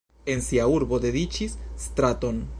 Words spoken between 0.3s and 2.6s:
En sia urbo dediĉis straton.